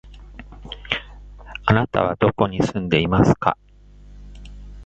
[1.67, 3.55] あなたはどこに住んでいますか？